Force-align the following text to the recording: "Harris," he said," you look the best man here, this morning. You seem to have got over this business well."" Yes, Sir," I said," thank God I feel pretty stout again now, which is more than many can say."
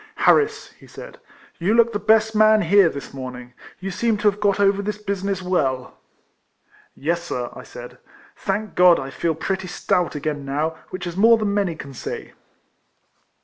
"Harris," 0.25 0.71
he 0.79 0.87
said," 0.87 1.19
you 1.59 1.75
look 1.75 1.93
the 1.93 1.99
best 1.99 2.35
man 2.35 2.63
here, 2.63 2.89
this 2.89 3.13
morning. 3.13 3.53
You 3.79 3.91
seem 3.91 4.17
to 4.17 4.31
have 4.31 4.39
got 4.39 4.59
over 4.59 4.81
this 4.81 4.97
business 4.97 5.43
well."" 5.43 5.99
Yes, 6.95 7.21
Sir," 7.21 7.51
I 7.53 7.61
said," 7.61 7.99
thank 8.35 8.73
God 8.73 8.99
I 8.99 9.11
feel 9.11 9.35
pretty 9.35 9.67
stout 9.67 10.15
again 10.15 10.43
now, 10.43 10.75
which 10.89 11.05
is 11.05 11.15
more 11.15 11.37
than 11.37 11.53
many 11.53 11.75
can 11.75 11.93
say." 11.93 12.33